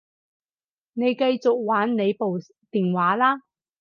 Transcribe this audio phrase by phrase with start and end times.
[0.93, 2.39] 你繼續玩你部
[2.71, 3.43] 電話啦